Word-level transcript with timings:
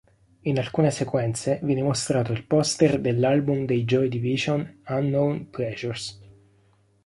In 0.41 0.57
alcune 0.57 0.89
sequenze 0.89 1.59
viene 1.61 1.83
mostrato 1.83 2.31
il 2.31 2.47
poster 2.47 2.99
dell'album 2.99 3.65
dei 3.67 3.85
Joy 3.85 4.07
Division 4.09 4.81
"Unknown 4.87 5.51
Pleasures". 5.51 6.19